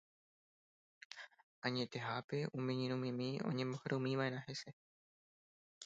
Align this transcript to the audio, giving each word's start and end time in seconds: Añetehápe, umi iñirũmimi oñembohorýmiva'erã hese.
Añetehápe, 1.65 2.37
umi 2.57 2.71
iñirũmimi 2.73 3.27
oñembohorýmiva'erã 3.49 4.39
hese. 4.47 4.69